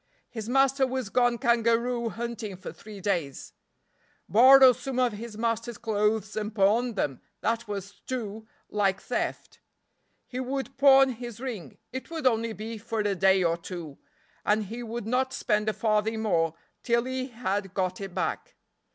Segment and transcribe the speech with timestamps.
[0.31, 3.53] His master was gone kangaroo hunting for three days.
[4.27, 9.59] Borrow some of his master's clothes and pawn them, that was too like theft.
[10.25, 13.99] He would pawn his ring, it would only be for a day or two,
[14.43, 18.55] and he would not spend a farthing more till he had got it back.